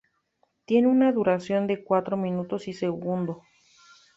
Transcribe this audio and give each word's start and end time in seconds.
Tiene 0.65 0.87
una 0.87 1.11
duración 1.11 1.67
de 1.67 1.83
cuatro 1.83 2.17
minutos 2.17 2.67
y 2.67 2.71
un 2.71 2.77
segundo. 2.77 3.43